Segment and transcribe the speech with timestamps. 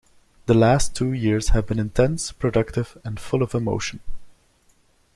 [0.47, 3.99] The last two years have been intense, productive and full of emotion.